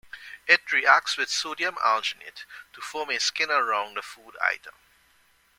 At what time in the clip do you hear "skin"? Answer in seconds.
3.19-3.51